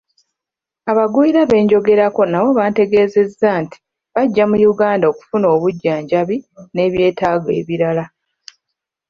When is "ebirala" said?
7.59-8.05